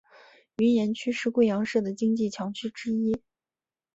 [0.57, 3.21] 云岩区是贵阳市的经济强区之一。